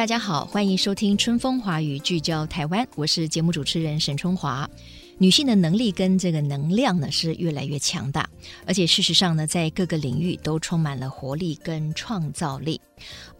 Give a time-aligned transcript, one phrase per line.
[0.00, 4.66] 大家好，欢迎收听《春风华语》，聚焦台湾，我是节目主持人沈春华。
[5.18, 8.26] 女性的能力跟这个能量呢是越来越强大，
[8.64, 12.80] 而且事实上呢，在各个领域都充满了活力跟创造力。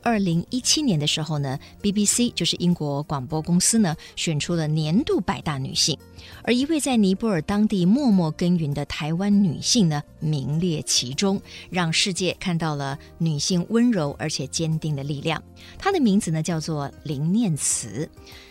[0.02, 5.96] 二零一七年的时候呢，BBC 就是英国广播公司呢，选出了年度百大女性，
[6.42, 15.42] 而一位在尼泊尔当地默默耕耘的台湾女性呢，名列其中，让世界看到了女性温柔而且坚定的力量。
[15.78, 18.08] 她的名字呢叫做林念慈。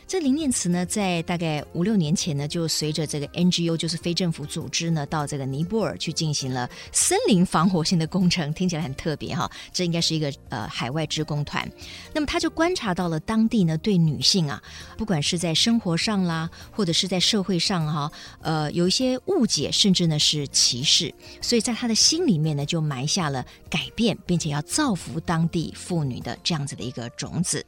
[0.10, 9.48] 这林念慈呢，在大概五六年前呢，就随着这个 NGO，就是非政府组织呢，到这个尼泊尔去进行了森林防火线的工程，听起来很特别哈。
[9.72, 11.72] 这应该是一个呃海外职工团。
[12.12, 14.60] 那么他就观察到了当地呢，对女性啊，
[14.98, 21.14] 不管是在生活上啦，或者是在社会上哈，呃，有一些误解，甚至呢是歧视。
[21.40, 27.64] 所以在他的心里面呢，就埋下了改变，并且要造福当地妇女的这样子的一个种子。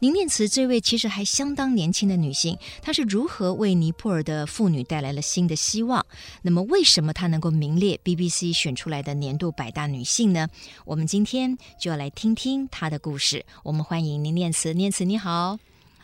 [0.00, 6.04] 林念慈这位其实还相当年轻的女性，她是如何为尼泊尔的妇女带来了新的希望？
[6.42, 10.48] 那么，为什么她能够名列 BBC 选出来的年度百大女性呢？
[10.84, 13.46] 我们今天就要来听听她的故事。
[13.62, 15.58] 我们欢迎林念慈，念慈你好。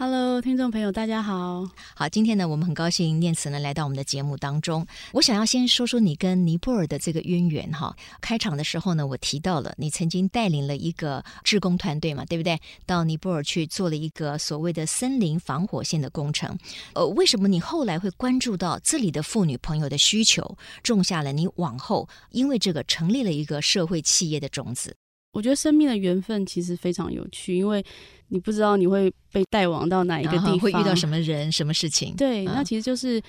[0.05, 1.65] Hello，听众朋友，大家好。
[1.95, 4.85] 好，今天呢，我们很高兴念慈呢来到我们的节目当中。
[5.13, 7.95] 我想要先说说你跟尼泊尔的这个渊源哈。
[8.21, 12.59] 开场的时候呢，我提到了你曾经带领了一个志工团队嘛，对不对？
[12.85, 16.59] 到尼泊尔去做了一个所谓的森林防火线的工程。
[16.95, 24.97] 呃，为什么你后来会关注到这里的妇女朋友的需求，种下了你往后因为这个成立了一个社会企业的种子？
[25.33, 27.83] 我觉得生命的缘分其实非常有趣，因为
[28.29, 32.15] 你不知道你会被带往到哪一个地方，会遇到什么人、什么事情。
[32.17, 33.21] 对，那其实就是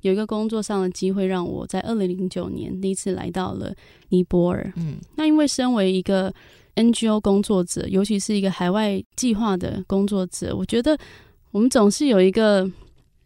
[0.00, 3.74] 有一个工作上的机会，让我在二零零九年第一次来到了
[4.08, 4.72] 尼泊尔。
[4.76, 6.32] 嗯，那因为身为一个
[6.76, 10.98] NGO 工作者，尤其是一个海外计划的工作者，我觉得
[11.50, 12.66] 我们总是有一个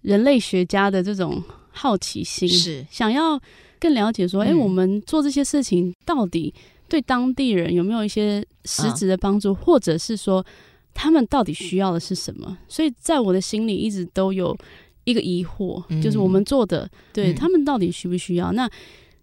[0.01, 1.41] 人类学家的这种
[1.71, 3.41] 好奇心，是想要
[3.79, 6.53] 更了解说，哎、嗯，我们做这些事情到底。
[6.89, 10.45] 对当地人有没有一些实质的帮助，哦，或者是说
[10.93, 12.57] 他们到底需要的是什么？
[12.69, 14.57] 所以在我的心里一直都有
[15.05, 18.53] 一个疑惑，嗯、就是我们做的对、嗯、他们到底需不需要？
[18.53, 18.69] 那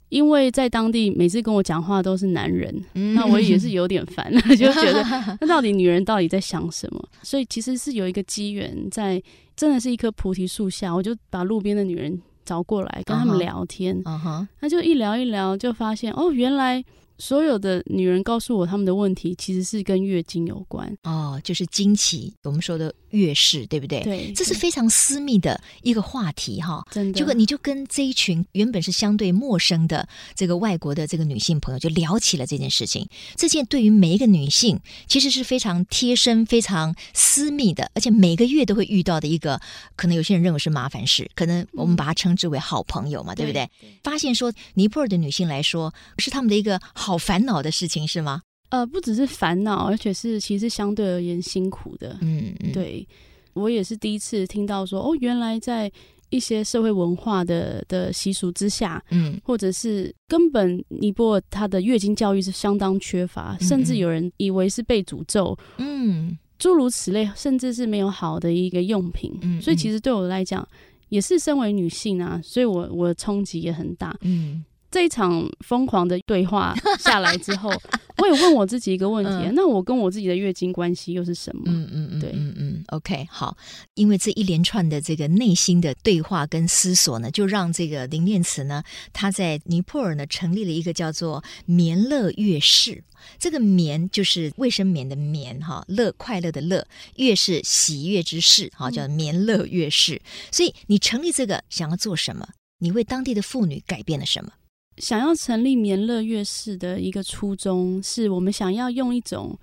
[0.10, 5.02] 因为在当地每次跟我讲话都是男人，嗯、那我也是有点烦， 就觉得
[5.40, 7.02] 那到底女人到底在想什么？
[7.24, 9.22] 所以其实是有一个机缘，在
[9.56, 14.70] 真的是一棵菩提树下，我就把路边的女人找过来跟他们聊天，那、uh -huh.
[14.70, 16.84] 就一聊一聊，就发现哦，原来。
[17.22, 24.02] 所有的女人告诉我，她们的问题其实是跟月经有关哦，就是经期，我们说的月事，对不对？
[24.02, 26.84] 对，这是非常私密的一个话题哈。
[26.90, 33.08] 真的，结果你就跟这一群原本是相对陌生的这个外国的这个女性朋友就聊起了这件事情。
[33.36, 39.62] 这件对于每一个女性其实是非常贴身、非常私密的，而且每个月都会遇到的一个，
[39.96, 43.90] 可能有些人认为是麻烦事，可能我们把它称之为好朋友嘛，嗯、对不对，对？
[44.04, 47.11] 发现说尼泊尔的女性来说，是他们的一个好。
[47.12, 48.42] 好烦恼的事情是吗？
[48.70, 52.18] 呃，不只是烦恼，而且是其实相对而言辛苦的。
[52.22, 53.06] 嗯，嗯，对，
[53.52, 55.92] 我也是第一次听到说，哦，原来在
[56.30, 69.38] 一些社会文化的的习俗之下，嗯，或者是根本尼泊尔他的月经教育是相当缺乏，嗯，甚至有人以为是被诅咒，嗯，诸如此类，甚至是没有好的一个用品。
[69.42, 70.66] 嗯，所以其实对我来讲，
[71.10, 74.16] 也是身为女性啊，所以我我的冲击也很大。
[74.22, 74.64] 嗯。
[74.92, 77.72] 这一场疯狂的对话下来之后，
[78.20, 81.64] 我也问我自己一个问题：嗯、那我跟我自己的月经关系又是什么？
[81.68, 83.56] 嗯嗯嗯，对，嗯嗯，OK，好。
[83.94, 88.84] 因为这一连串的这个内心的对话跟思索呢，就让这个林念慈呢，
[89.14, 93.04] 她在尼泊尔呢成立了一个叫做“棉乐月事”。
[93.40, 96.86] 这个“棉”就是卫生棉的“棉”哈，乐快乐的“乐”，
[97.16, 100.22] 月是喜悦之事哈，叫“棉乐月事”。
[100.52, 102.46] 所以你成立这个想要做什么？
[102.80, 104.52] 你为当地的妇女改变了什么？
[104.98, 109.58] 想要成立棉乐月事的一个初衷，是我们想要用一种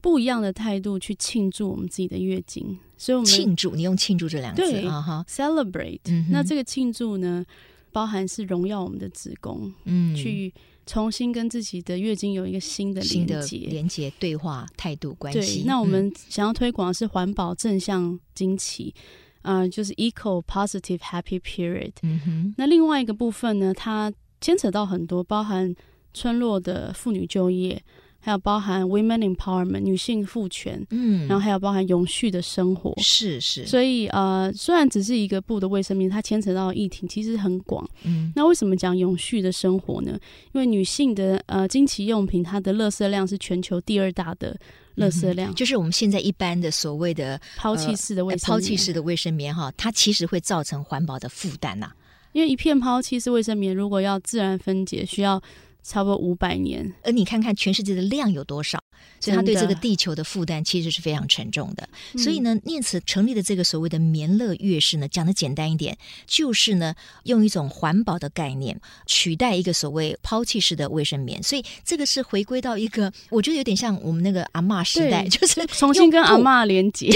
[0.00, 2.78] 不一样的态度去庆祝我们自己的月经。
[2.96, 6.00] 所以，我们庆祝，你用“庆祝”这两个字啊哈，celebrate。
[6.04, 6.24] Uh.
[6.30, 7.44] 那这个庆祝呢，
[7.92, 10.52] 包含是荣耀我们的子宫，嗯，去
[10.84, 15.62] 重新跟自己的月经有一个新的连接、连接、对话、态度、关系。
[15.62, 18.94] 对，那我们想要推广的是环保正向经期。
[19.42, 21.92] 啊、呃，就是 eco positive happy period。
[22.02, 25.74] 嗯哼，那另外一个部分呢，它牵扯到很多，包含
[26.12, 27.82] 村落的妇女就业。
[28.22, 33.64] 还有包含 women empowerment 女性赋权，嗯，然后还有包含永续的生活，是是。
[33.64, 37.82] 所以呃，虽然只是一个布的卫生棉，它牵扯到的议题其实很广。
[38.04, 40.20] 嗯，那为什么讲永续的生活呢？
[40.52, 44.54] 因为女性的呃经期用品，它的垃圾量是全球第二大的
[44.96, 51.90] 垃圾量，嗯，就是我们现在一般的所谓的抛弃式的卫生抛弃式的卫生棉哈，它其实会造成环保的负担呐。
[52.32, 55.42] 因为一片抛弃式卫生棉，如果要自然分解，需要。
[55.82, 58.79] 差不多五百年，而你看看全世界的量有多少，
[59.18, 61.88] 所以他对这个地球的负担其实是非常沉重的。
[62.12, 66.94] 的所以呢，念慈成立的这个所谓的棉乐乐室呢，讲的简单一点，就是呢
[67.24, 71.42] 用一种环保的概念取代一个所谓抛弃式的卫生棉。
[71.42, 77.10] 所以这个是回归到一个，我觉得有点像我们那个阿嬷时代，就是重新跟阿嬷连接。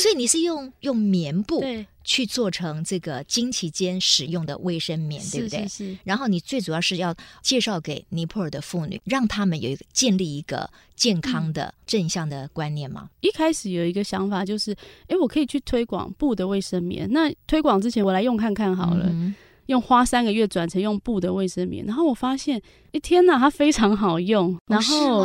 [0.00, 1.60] 所以你是用用棉布。
[1.60, 5.64] 对去做成这个经期间使用的卫生棉，对不对？
[5.64, 5.98] 是是是。
[6.04, 13.08] 然后你最主要是要介绍给尼泊尔的妇女，让他们有一个建立一个健康的、正向的观念吗？
[13.20, 14.74] 一开始有一个想法就是，
[15.06, 17.08] 哎，我可以去推广布的卫生棉。
[17.10, 19.34] 那推广之前，我来用看看好了，嗯、
[19.66, 21.86] 用花三个月转成用布的卫生棉。
[21.86, 22.60] 然后我发现，
[22.92, 24.58] 哎，天哪，它非常好用。
[24.66, 25.24] 然后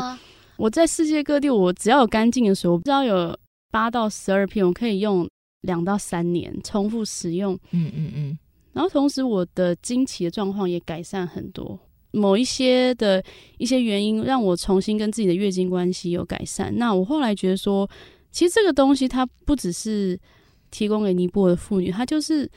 [0.55, 3.37] 我在世界各地，我只要有干净的时候，我只要有
[3.71, 5.27] 八到十二片，我可以用。
[5.63, 8.37] 两到三年重复使用，嗯嗯嗯，
[8.73, 11.79] 然后同时我的经期的状况也改善很多。
[12.13, 13.21] 某一些的
[13.57, 16.73] 一些原因让我重新跟自己的月经关系有改善。
[16.77, 17.87] 那我后来觉得说，
[18.31, 20.17] 其实这个东西它不只是
[20.71, 22.49] 提供给尼泊尔的妇女，它就是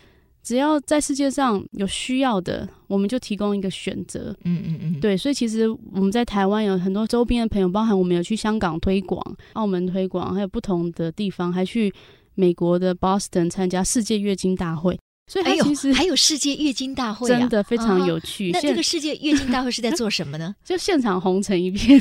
[0.43, 4.33] 只要在世界上有需要的，我们就提供一个选择。
[4.45, 5.17] 嗯嗯嗯，对。
[5.17, 9.21] 所以其实我们在台湾有很多周边的朋友，包含我们有去香港推广、
[9.55, 11.93] 澳门推广，还有不同的地方还去。
[12.39, 18.53] 美国的 Boston 参加世界月经大会，所以它其实、哎、还有世界月经大会、啊，真的非常有趣。
[18.53, 20.55] 啊、那这个世界月经大会是在做什么呢？
[20.65, 22.01] 就现场红成一片，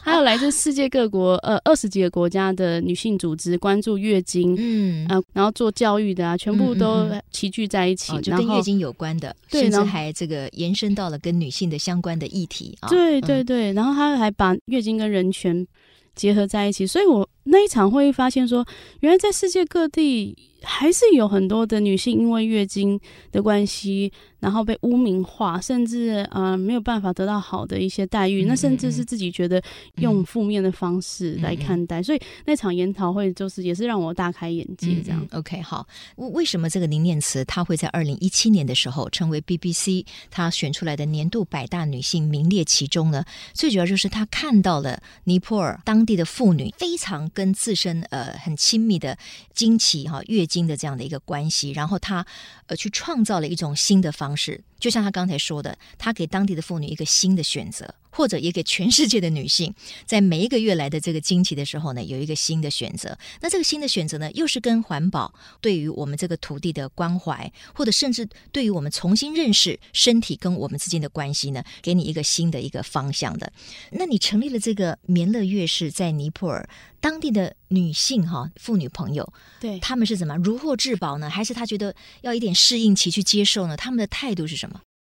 [0.00, 12.88] 还有来自世界各国呃二十几个国家的女性组织关注月经，嗯啊，然后做教育的啊，全部都齐聚在一起，嗯嗯嗯哦、就跟月经有关的，甚至还这个延伸到了跟女性的相关的议题啊。
[12.88, 15.66] 对对对，然后他还把月经跟人权
[16.14, 18.66] 结合在一起，所以我那一场会议发现说，
[19.00, 22.98] 原来在世界各地还是有很多的女性因为月经
[23.32, 24.12] 的关系。
[24.40, 29.60] 然后被污名化，甚至呃没有办法得到好的一些待遇，嗯、那甚至是自己觉得
[29.96, 35.02] 用负面的方式来看待，嗯、所以那场研讨会就是也是让我大开眼界。
[35.04, 35.84] 这样、嗯、OK 好，
[36.14, 43.24] 为什么这个宁念慈她会在二零一七年的时候成为 BBC 她选出来的年度百大女性名列其中呢？
[43.54, 49.18] 最主要就是她看到了尼泊尔当地的妇女非常跟自身呃很亲密的
[49.52, 52.26] 经期哈月经的这样的一个关系，然后他
[52.66, 54.64] 呃去创造了一种新的方式。
[54.78, 57.94] 就像他刚才说的，他给当地的妇女一个新的选择。
[58.10, 59.72] 或者也给全世界的女性，
[60.04, 63.16] 在每一个月来的这个经期的时候呢，有一个新的选择。
[63.40, 73.52] 那这个新的选择呢，又是跟环保对于我们这个土地的关怀，或者甚至对于我们重新认识身体跟我们之间的关系呢，给你一个新的一个方向的。
[73.92, 76.68] 那你成立了这个棉乐月事，在尼泊尔
[77.00, 81.30] 当地的女性哈妇女朋友，对他们是怎么如获至宝呢？
[81.30, 83.76] 还是他觉得要一点适应期去接受呢？
[83.76, 84.67] 他们的态度是什么？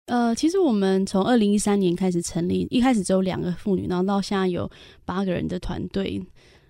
[0.08, 4.70] 呃，其实我们从二零一三年开始成立，一开始只有两个妇女，然后到现在有
[5.04, 6.22] 八个人的团队。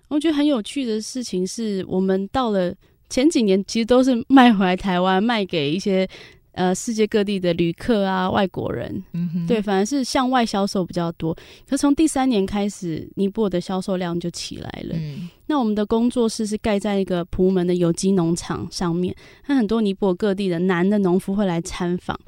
[0.08, 2.74] 我觉得很有趣的事情是，我们到了
[3.10, 6.08] 前几年，其实都是卖回来台湾，卖给一些
[6.52, 9.04] 呃世界各地的旅客啊、外国人。
[9.12, 11.36] 嗯，对，反而是向外销售比较多。
[11.68, 14.94] 可从第三年开始，尼泊尔的销售量就起来了。
[14.96, 19.14] 嗯，那我们的工作室是盖在一个普门的有机农场上面，
[19.46, 22.18] 那很多尼泊尔各地的男的农夫会来参访。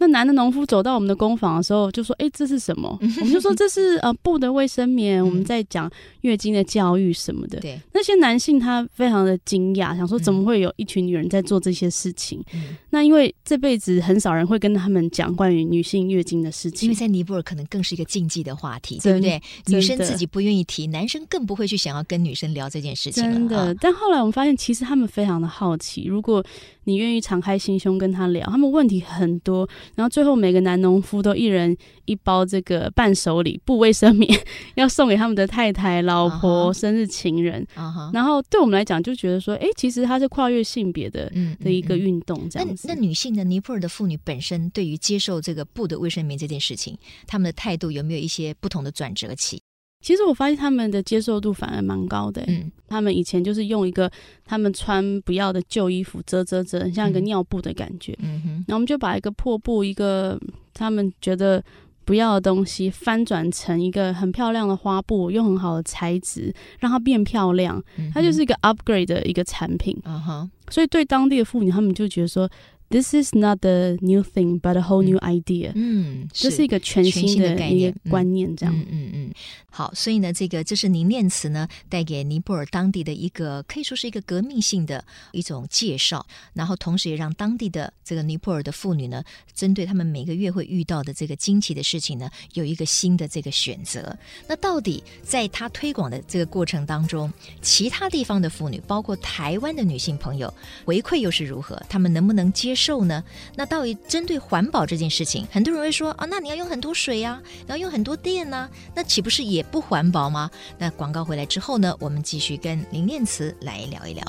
[0.00, 5.88] 那男的农夫走到我们的工坊的时候，就说：“哎，这是什么？” 我们就说：“这是呃布的卫生棉。”我们在讲
[6.22, 7.60] 月经的教育什么的。
[7.60, 19.40] 对，那些男性他非常的惊讶，想说：“怎么会有一群女人在做这些事情？”嗯、那因为这辈子很少人会跟他们讲关于女性月经的事情，因为在尼泊尔可能更是一个禁忌的话题，对不对？
[19.68, 23.22] 女生自己不愿意提，男生更不会去想要跟女生聊这件事情。
[23.22, 26.44] 真的，啊、但后来我们发现，其实他们非常的好奇，如果
[26.82, 29.68] 你愿意敞开心胸跟他聊，他们问题很多。
[29.94, 34.38] 然后最后每个男农夫都一人一包这个伴手礼布卫生棉，
[34.76, 36.80] 要送给他们的太太、老婆、uh huh.
[36.80, 37.66] 生日情人。
[37.76, 38.14] Uh huh.
[38.14, 42.48] 然后对我们来讲，就觉得说，哎，其实它是跨越性别的嗯的一个运动。
[42.48, 42.88] 这样子。
[42.88, 49.60] 那那女性的尼泊尔的妇女本身对于接受这个布的卫生棉这件事情，他们的态度有没有一些不同的转折期？
[50.04, 52.44] 其实我发现他们的接受度反而蛮高的。
[52.46, 54.10] 嗯，他们以前就是用一个
[54.44, 58.14] 他们穿不要的旧衣服遮遮遮，像一个尿布的感觉。
[58.18, 60.38] 嗯哼，然后我们就把一个破布，一个
[60.74, 61.64] 他们觉得
[62.04, 67.82] 不要的东西翻转成一个很漂亮的花布，用很好的材质让它变漂亮。
[68.12, 69.98] 它就是一个 upgrade 的一个产品。
[70.04, 72.46] 嗯哼，所以对当地的妇女，他们就觉得说。
[72.94, 75.72] This is not the new thing, but a whole new idea.
[75.74, 78.72] 嗯，这是一个全新的概念观念，这样。
[78.72, 79.32] 嗯嗯嗯。
[79.68, 94.16] 好，所以呢，这个这是凝练词呢，带给尼泊尔当地的一个可以说是一个革命性的一种介绍，然后同时也让当地的这个尼泊尔的妇女呢，针对他们每个月会遇到的这个惊奇的事情呢，有一个新的这个选择。
[94.46, 101.74] 那到底在他推广的这个过程当中，其他地方的妇女，包括台湾的女性朋友，回馈又是如何？
[101.88, 102.83] 他们能不能接受？
[102.84, 103.24] 受呢？
[103.56, 110.50] 那到底针对环保这件事情，很多人会说啊，那你要用很多水呀、啊，要用很多电呐、啊，那岂不是也不环保吗？
[110.78, 114.22] 那广告回来之后呢，我们继续跟林念慈来聊一聊。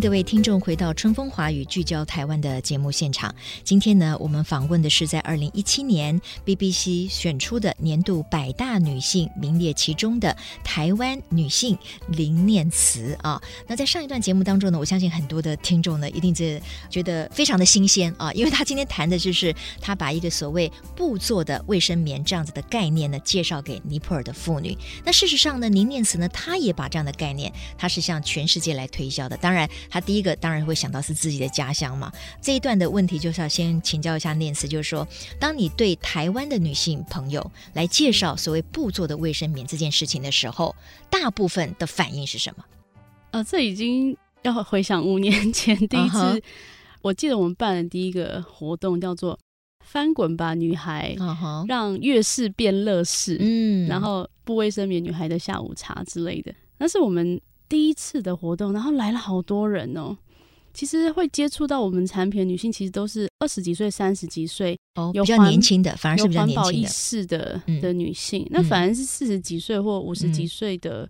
[0.00, 3.34] 各位听众回到《春风华语》聚焦台湾的节目现场。
[3.62, 11.76] 今天呢，我们访问的是在二零一七年 BBC 选出的年度百大女性，名列其中的台湾女性
[12.08, 13.42] 林念慈啊。
[13.66, 24.74] 那在上一段节目当中呢，我相信很多的听众呢，一定是觉得非常的新鲜啊，因为他今天谈的就是他把一个所谓布做的卫生棉这样子的概念呢，介绍给尼泊尔的妇女。
[25.04, 29.36] 那事实上呢，林念慈呢，她也把这样的概念，她是向全世界来推销的。
[29.36, 29.68] 当然。
[29.90, 32.10] 他第一个当然会想到是自己的家乡嘛。
[32.40, 35.06] 这一段的问题就是要先请教一下念慈，就是说，
[35.38, 40.74] 当你对台湾的女性朋友来介绍所谓布做的卫生棉这件事情的时候，
[41.10, 42.64] 大部分的反应是什么？
[43.32, 46.42] 呃，这已经要回想五年前 第一次，uh huh.
[47.02, 49.38] 我记得我们办的第一个活动叫做
[49.84, 51.16] “翻滚吧，女孩”，
[51.66, 57.40] 让月事变乐事，嗯，然后不卫生棉女孩的下午茶之类的，那是我们。
[57.70, 60.14] 第一次的活动，然后来了好多人哦。
[60.74, 68.42] 其实会接触到我们产品的女性，其实都是二十几岁、三十几岁，哦，有比较年轻的，反而是比较年轻的，有环保意识的的女性。
[68.42, 71.08] 嗯、那反而是四十几岁或五十几岁的。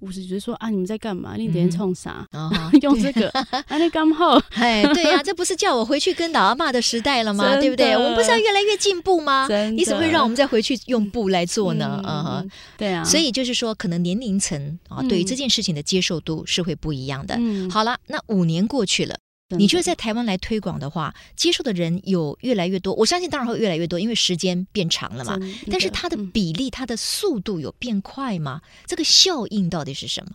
[0.00, 1.34] 嗯五十就是说啊，你们在干嘛？
[1.36, 2.26] 你昨天冲啥？
[2.32, 3.28] 嗯、 用这个，
[3.68, 7.56] 啊，那刚好，哎，对呀、啊，这不是叫我回去跟老阿妈的时代了吗？
[7.60, 7.94] 对不对？
[7.94, 9.46] 我们不是要越来越进步吗？
[9.74, 12.02] 你怎么会让我们再回去用布来做呢？
[12.06, 13.04] 嗯哼，对啊。
[13.04, 17.36] 所以就是说，可能年龄层啊，对于这件事情的接受度是会不一样的。
[17.38, 19.16] 嗯，好了，那五年过去了。
[19.58, 22.94] 你觉得在台湾来推广的话，接受的人有越来越多？
[22.94, 25.36] 我相信当然会越来越多，因为时间变长了嘛。
[25.70, 28.60] 但是它的比例、它的速度有变快吗？
[28.86, 30.32] 这个效应到底是什么？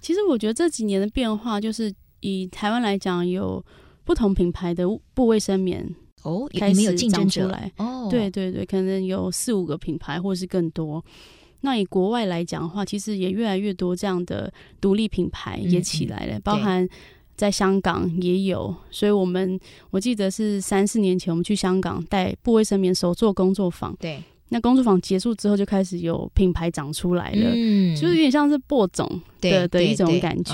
[0.00, 3.62] 其实我觉得这几年的变化，就是以台湾来讲，有
[4.04, 8.08] 不同品牌的布卫生棉哦，开始有竞争出来哦。
[8.10, 11.04] 对对对，可能有四五个品牌，或是更多。
[11.60, 14.50] 那以国外来讲的话，其实也越来越多这样的
[14.80, 16.88] 独立品牌也起来了，嗯、包含。
[17.38, 19.58] 在香港也有，所以我们
[19.90, 29.08] 我记得是三四年前我们去香港带布卫生棉手做工作坊，对，那工作坊结束之后就开始有品牌长出来了，嗯，就是有点像是播种
[29.40, 30.52] 的的一种感觉，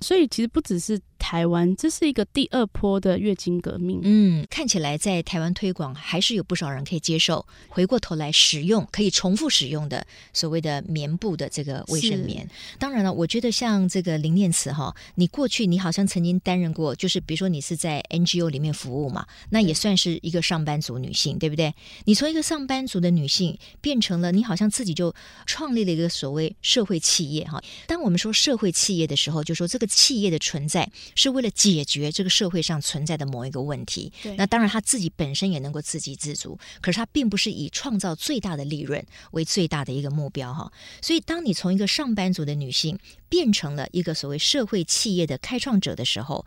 [0.00, 0.98] 所以其实不只是。
[1.26, 3.98] 台湾这是一个第二波的月经革命。
[4.04, 12.48] 嗯，看起来在台湾推广还是有不少人可以接受，回过头来使用可以重复使用的所谓的棉布的这个卫生棉。
[12.78, 21.74] 当然了，我觉得像这个林念慈哈，你过去你好像曾经担任过，就是比如说你是在 NGO 里面服务嘛，那也算是一个上班族女性，对不对？
[22.04, 25.12] 你从一个上班族的女性变成了你好像自己就
[25.44, 27.60] 创立了一个所谓社会企业哈。
[27.88, 30.88] 当我们说社会企业的时候，就说这个企业的存在。
[31.16, 34.12] 是为了解决这个社会上存在的某一个问题。
[34.36, 40.70] 那当然他自己本身也能够自给自足，可是他并不是以创造最大的利润为最大的一个目标哈。
[41.02, 46.44] 所以，当你从一个上班族的女性变成了一个所谓社会企业的开创者的时候，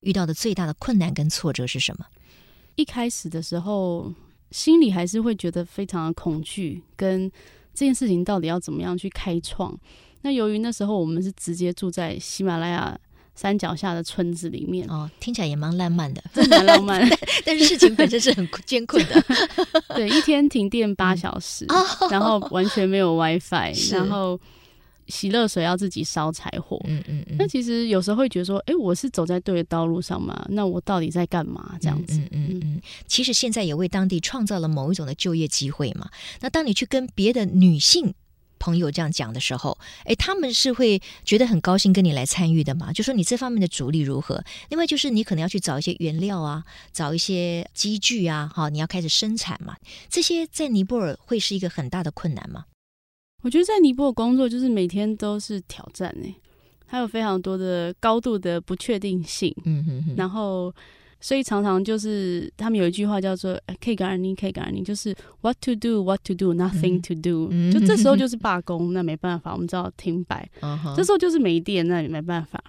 [0.00, 2.06] 遇到的最大的困难跟挫折是什么？
[2.76, 4.14] 一开始的时候，
[4.50, 7.30] 心里还是会觉得非常的恐惧，跟
[7.74, 9.78] 这件事情到底要怎么样去开创。
[10.22, 12.98] 那由于那时候我们是直接住在喜马拉雅。
[13.34, 17.02] 山脚下的村子里面哦，听起来也蛮浪漫的， 真蛮浪漫。
[17.44, 19.24] 但是事情本身是很艰困的。
[19.96, 24.38] 对，一天停电八小时，嗯、然后完全没有 WiFi，然后
[25.08, 26.80] 洗热水要自己烧柴火。
[26.84, 27.36] 嗯嗯嗯。
[27.38, 30.46] 那其实有时候会觉得说，哎，我是走在对的道路上嘛？
[30.50, 31.76] 那我到底在干嘛？
[31.80, 32.18] 这样子。
[32.18, 32.80] 嗯嗯嗯，嗯。
[33.06, 36.08] 其实现在也为当地创造了某一种的就业机会嘛。
[36.40, 38.14] 那当你去跟别的女性
[38.62, 42.92] 朋友这样讲的时候，哎，他们是会觉得很高兴跟你来参与的嘛？
[42.92, 44.44] 就说你这方面的主力如何？
[44.70, 49.74] 另外就是你可能要去找一些原料啊，找一些机具啊，哈，你要开始生产嘛。
[50.08, 52.66] 这些在尼泊尔会是一个很大的困难吗？
[53.42, 56.32] 我觉得在尼泊尔工作就是每天都是挑战哎，
[56.86, 59.52] 还有非常多的高度的不确定性。
[59.64, 60.72] 嗯哼哼，然后。
[61.22, 67.72] 所以常常就是他们有一句话叫做可以感染你 K 感染你”，就是 “What to do, What to do, Nothing to do”，嗯。
[67.72, 70.50] 就这时候就是罢工，那没办法，我们知道停摆。
[70.60, 70.96] Uh -huh.
[70.96, 72.62] 这时候就是没电，那也没办法。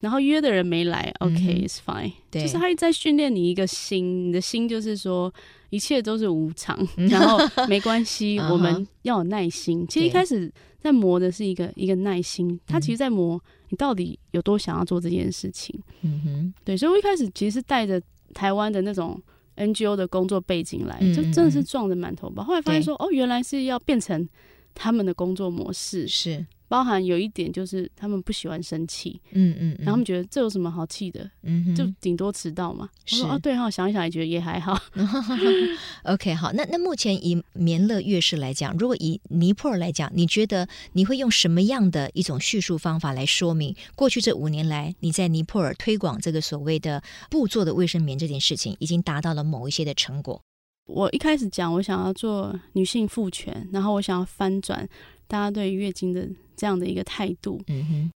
[0.00, 2.12] 然后约的人没来，OK，it's、okay, fine。
[2.30, 5.32] 对，就是他一直在训练你一个心，你的心就是说
[5.68, 6.76] 一切都是无常，
[7.08, 7.38] 然后
[7.68, 9.86] 没关系，我们要有耐心。
[9.86, 9.86] Uh.
[9.86, 13.40] 其实一开始在磨的是一个一个耐心，他其实在磨。
[13.70, 15.80] 你到底有多想要做这件事情？
[16.02, 18.00] 嗯哼，对，所以我一开始其实是带着
[18.34, 19.20] 台湾的那种
[19.56, 22.44] NGO 的工作背景来，嗯嗯嗯，就真的是撞着满头包。
[22.44, 24.28] 后来发现说，哦，原来是要变成
[24.74, 26.46] 他们的工作模式，是。
[26.70, 32.88] 包含有一点就是他们不喜欢生气，嗯嗯，然后他们觉得这有什么好气的，嗯，就顶多迟到嘛。
[33.04, 34.80] 是哦，对哈，想一想也觉得也还好。
[36.04, 50.40] OK，好，那那目前以棉乐乐事来讲，如果以尼泊尔来讲，你觉得你会用什么样的一种叙述方法来说明过去这五年来你在尼泊尔推广这个所谓的布做的卫生棉这件事情，已经达到了某一些的成果？
[50.86, 54.88] 我一开始讲，我想要做女性赋权，然后我想要翻转
[55.30, 56.28] 大家对月经的。
[56.60, 58.10] 这样的一个态度，嗯哼，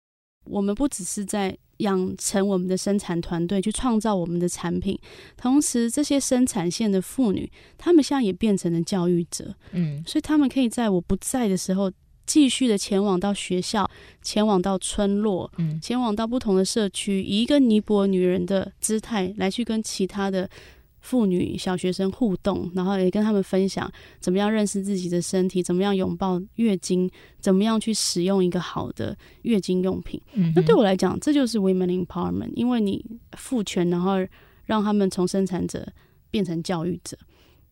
[0.52, 5.00] 我们不只是在养成我们的生产团队去创造我们的产品，
[5.38, 11.90] 同时这些生产线的妇女，她们现在也变成了教育者，嗯，所以她们可以在我不在的时候，
[12.26, 13.90] 继续的前往到学校，
[14.22, 20.50] 前往到村落，嗯，前往到不同的社区，以一个尼泊尔女人的姿态来去跟其他的。
[21.04, 23.92] 妇女、小学生互动，然后也跟他们分享
[24.22, 30.20] 怎么样认识自己的身体，怎么样拥抱月经，怎么样去使用一个好的月经用品。
[30.34, 33.06] 嗯、那对我来讲，这就是 women empowerment，因为你
[33.38, 34.14] 赋权，然后
[34.66, 35.86] 让他们从生产者
[36.32, 37.18] 变成教育者。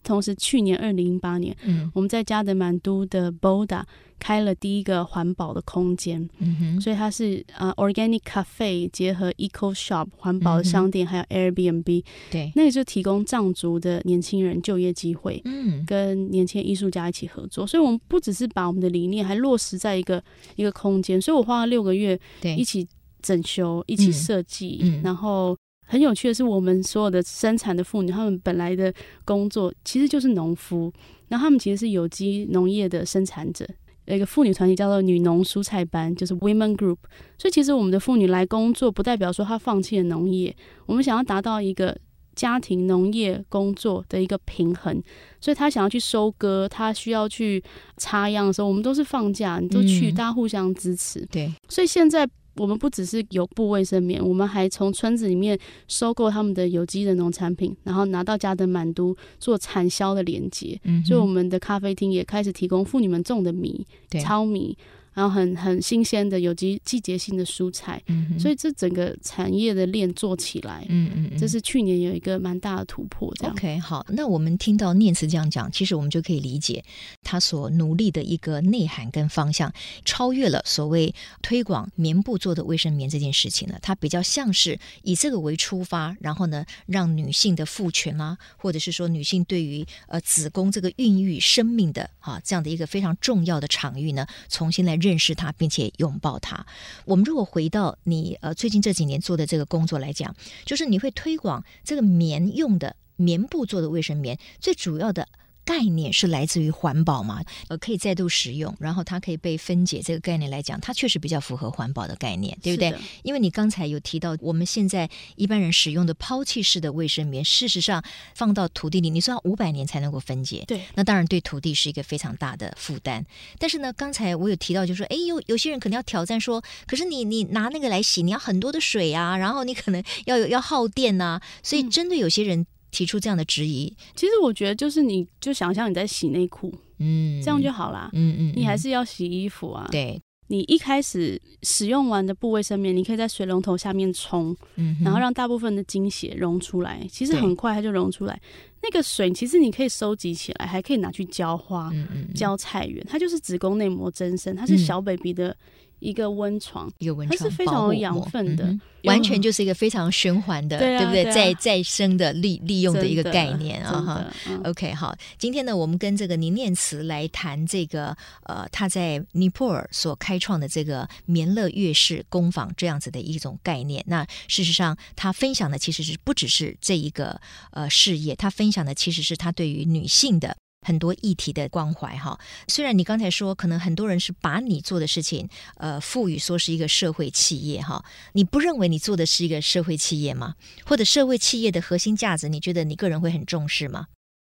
[0.04, 3.84] 同时，去年二零零八年，嗯，我们在加德满都的 Boda
[4.20, 20.24] 开了第一个环保的空间，嗯哼，所以它是啊、uh, Organic Cafe 结合 Eco Shop 环保的商店，嗯、还有 Airbnb，对，那个就提供藏族的年轻人就业机会，嗯，跟年轻艺术家一起合作，所以我们不只是把我们的理念还落实在一个
[20.56, 22.88] 一个空间，所以我花了六个月，对，一起
[23.22, 25.56] 整修，一起设计、嗯，然后。
[25.92, 28.94] 很有趣的是，我们所有的生产的妇女，她们本来的
[29.26, 30.90] 工作其实就是农夫，
[31.28, 33.68] 然后她们其实是有机农业的生产者。
[34.06, 36.96] 有一个妇女团体叫做女农蔬菜班，就是 Women Group。
[37.38, 40.56] 所以其实我们的妇女来工作，不代表说她放弃了农业。
[40.86, 41.98] 我们想要达到一个
[42.36, 45.04] 家庭农业工作的一个平衡，
[45.42, 47.62] 所以她想要去收割，她需要去
[47.98, 51.26] 插秧的时候，我们都是放假，你都去，大家互相支持。
[51.26, 52.26] 对，所以现在。
[52.62, 60.80] 我们不只是有布卫生棉，我们还从村子里面收购他们的有机的农产品，然后拿到家的满都做产销的连接。
[60.84, 63.84] 嗯，所以我们的咖啡厅也开始提供妇女们种的米，
[64.22, 64.78] 糙米。
[65.14, 73.30] 然后很很新鲜的有机季节性的蔬菜，嗯，所以这整个产业的链做起来，嗯嗯，这是去年有一个蛮大的突破。
[73.36, 76.82] 这样 OK，好，那我们听到念慈这样讲，其实我们就可以理解
[77.24, 79.74] 他所努力的一个内涵跟方向，
[80.06, 95.01] 超越了所谓推广棉布做的卫生棉这件事情呢，它比较像是以这个为出发，然后呢，让女性的赋权啊，或者是说女性对于呃子宫这个孕育生命的啊这样的一个非常重要的场域呢，重新来。
[95.02, 96.66] 认识他，并且拥抱他。
[97.04, 100.34] 我们如果回到你呃最近这几年做的这个工作来讲，
[100.64, 105.28] 就是你会推广这个棉用的棉布做的卫生棉，最主要的。
[105.64, 107.44] 概念是来自于环保嘛？
[107.68, 110.02] 呃，可以再度使用，然后它可以被分解。
[110.02, 112.94] 这个概念来讲，它确实比较符合环保的概念，对不对？
[113.24, 118.04] 因为你刚才有提到，我们现在一般人使用的抛弃式的卫生棉，事实上
[118.36, 120.64] 放到土地里，你说要五百年才能够分解。
[120.68, 123.26] 对，那当然对土地是一个非常大的负担。
[123.60, 132.66] 但是呢，刚才我有提到，就是说，哎，有有些人可能要挑战说，可是你你拿那个来洗，你要很多的水啊，然后你可能要有要耗电呐、啊，所以针对有些人。
[132.92, 138.10] 嗯提出这样的质疑，其实我觉得就是你就想象你在洗内裤，嗯，这样就好啦。
[138.12, 139.88] 嗯嗯，你还是要洗衣服啊。
[139.90, 148.38] 对，你一开始使用完的布卫生棉，你可以在水龙头下面冲，嗯，然后让大部分的精血溶出来，其实很快它就溶出来。
[148.84, 151.90] 那个水其实你可以收集起来，还可以拿去浇花、
[152.36, 155.56] 浇菜园，它就是子宫内膜增生，它是小 baby 的。
[156.02, 161.24] 一个温床，一个温床，它是非常有养分的，嗯，完全就是一个非常循环的，对，啊、对不对？
[161.24, 164.26] 啊、再再生的利利用的一个概念啊哈。
[164.50, 174.04] 嗯、OK，好，今天呢，我们跟这个宁念慈来谈这个呃，他在尼泊尔所开创的这个棉乐乐室工坊这样子的一种概念。
[174.08, 180.58] 那事实上，他分享的其实是不只是这一个呃事业，他分享的其实是他对于女性的。
[180.84, 190.56] 很多议题的关怀哈，虽然你刚才说可能很多人是把你做的事情，呃，赋予说是一个社会企业哈，你不认为你做的是一个社会企业吗？
[190.84, 194.08] 或者社会企业的核心价值，你觉得你个人会很重视吗？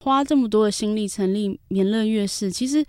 [0.05, 2.85] 花这么多的心力成立棉乐乐事，其实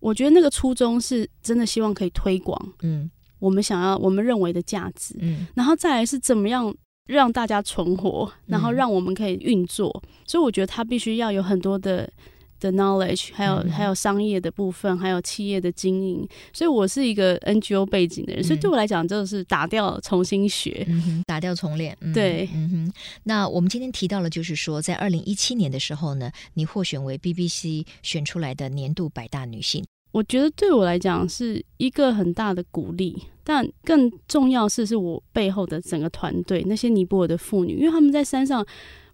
[0.00, 3.08] 我觉得那个初衷是真的希望可以推广，嗯，
[3.38, 6.74] 我们想要我们认为的价值，嗯，然后再来是怎么样
[7.06, 12.12] 让大家存活，然后让我们可以运作，嗯，所以我觉得它必须要有很多的。
[12.60, 21.96] 的 knowledge，还有、嗯、还有商业的部分，还有企业的经营，所以我是一个 NGO 背景的人，嗯、所以对我来讲，就是打掉重新学，嗯、打掉重练。
[22.00, 22.92] 嗯、对，嗯哼。
[23.24, 29.84] 那我们今天提到了，就是说，在二零一七年的时候呢，你获选为 BBC 选出来的年度百大女性。
[30.12, 38.66] 我觉得对我来讲是一个很大的鼓励，但更重要是，是我背后的整个团队，那些尼泊尔的妇女，因为他们在山上。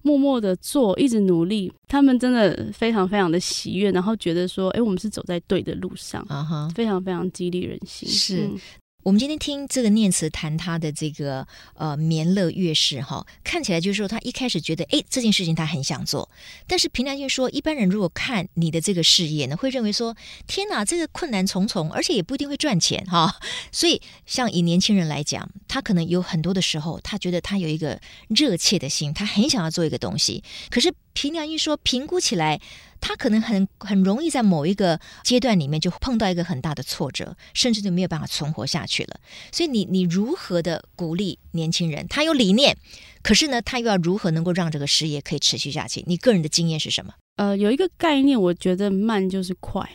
[0.06, 8.46] 默默的做，一直努力，他们真的非常非常的喜悦，然后觉得说，哎，我们是走在对的路上，啊哈，非常非常激励人心，是。
[8.46, 8.58] 嗯
[9.06, 16.28] 我们今天听这个念慈谈他的这个呃棉乐乐事哈，看起来就是说他一开始觉得哎这件事情他很想做，
[16.66, 20.16] 但是凭良心说，一般人如果看你的这个事业呢，会认为说
[20.48, 23.36] 天哪，这个困难重重，而且也不一定会赚钱哈。
[23.70, 32.60] 所以像以年轻人来讲，他可能有很多的时候，他觉得他有一个热切的心，他很想要做一个东西，可是凭良心说，评估起来。
[32.98, 39.20] 他可能很很容易在某一个阶段里面就碰到一个很大的挫折，甚至就没有办法存活下去了。
[39.52, 42.06] 所以你你如何的鼓励年轻人？
[42.08, 42.76] 他有理念，
[43.22, 46.02] 可是呢，他又要如何能够让这个事业可以持续下去？
[46.06, 47.12] 你个人的经验是什么？
[47.36, 49.88] 呃，有一个概念，我觉得慢就是快。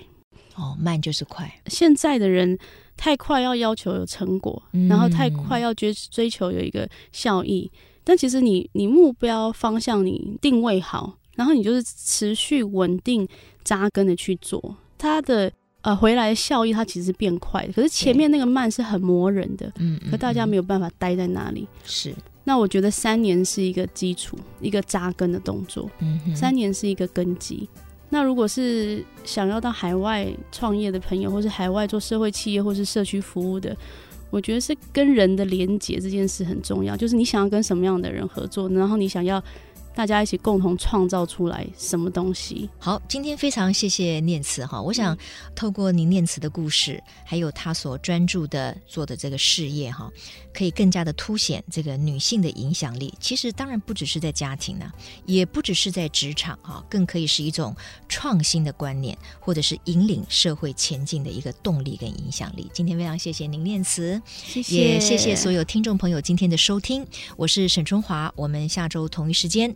[0.55, 1.51] 哦，慢就是快。
[1.65, 2.57] 现在的人
[2.95, 7.69] 太快要要求有成果，嗯、然后太快要追追求有一个效益，
[8.03, 11.17] 但其实你你目标方向你定位好。
[11.33, 13.27] 然后你就是持续稳定
[13.63, 17.73] 扎根的去做，它的呃回来的效益，它其实是变快的。
[17.73, 21.65] 可是前面那个慢是很磨人的，嗯，可大家没有办法待在那里。
[21.85, 25.89] 是，那我觉得三年是一个基础，一个扎根的动作。
[25.99, 27.67] 嗯，三年是一个根基。
[28.09, 33.75] 那如果是想要到海外创业的朋友，或是海外做社会企业或是社区服务的，
[34.31, 36.97] 我觉得是跟人的连接这件事很重要。
[36.97, 39.43] 就是你想要跟什么样的人合作，然后你想要。
[39.93, 42.69] 大家一起共同创造出来什么东西？
[42.79, 45.17] 好，今天非常谢谢念慈哈，我想
[45.53, 50.09] 透过您念慈的故事，还有她所专注的做的这个事业哈，
[50.53, 53.13] 可以更加的凸显这个女性的影响力。
[53.19, 54.89] 其实当然不只是在家庭呢，
[55.25, 57.75] 也不只是在职场哈，更可以是一种
[58.07, 62.69] 创新的观念，或者是引领社会前进的一个动力跟影响力。
[62.73, 69.75] 今天非常谢谢您念慈，谢谢，也谢谢所有听众朋友今天的收听，我是沈春华，我们下周同一时间。